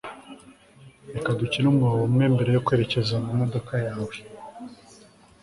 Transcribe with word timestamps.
reka 1.13 1.29
dukine 1.39 1.67
umwobo 1.69 2.01
umwe 2.09 2.25
mbere 2.33 2.49
yo 2.55 2.63
kwerekeza 2.65 3.13
mumodoka 3.25 3.73
yawe 3.87 4.15